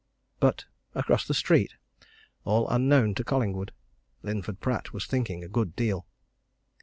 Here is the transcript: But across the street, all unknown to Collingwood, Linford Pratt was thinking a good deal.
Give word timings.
But 0.39 0.65
across 0.95 1.27
the 1.27 1.35
street, 1.35 1.75
all 2.43 2.67
unknown 2.69 3.13
to 3.13 3.23
Collingwood, 3.23 3.71
Linford 4.23 4.59
Pratt 4.59 4.93
was 4.93 5.05
thinking 5.05 5.43
a 5.43 5.47
good 5.47 5.75
deal. 5.75 6.07